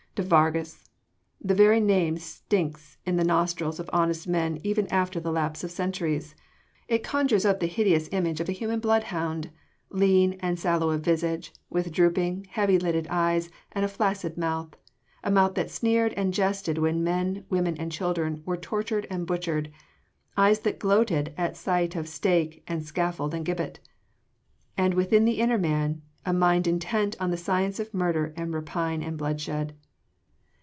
[0.15, 0.89] De Vargas!
[1.39, 5.71] the very name stinks in the nostrils of honest men even after the lapse of
[5.71, 6.35] centuries!
[6.89, 9.51] It conjures up the hideous image of a human bloodhound
[9.89, 14.75] lean and sallow of visage, with drooping, heavy lidded eyes and flaccid mouth,
[15.23, 19.71] a mouth that sneered and jested when men, women and children were tortured and butchered,
[20.35, 23.79] eyes that gloated at sight of stake and scaffold and gibbet
[24.77, 29.01] and within the inner man, a mind intent on the science of murder and rapine
[29.01, 29.73] and bloodshed.